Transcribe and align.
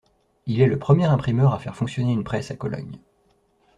Il 0.47 0.59
est 0.61 0.65
le 0.67 0.79
premier 0.79 1.05
imprimeur 1.05 1.53
à 1.53 1.59
faire 1.59 1.75
fonctionner 1.75 2.11
une 2.13 2.23
presse 2.23 2.49
à 2.49 2.55
Cologne. 2.55 2.97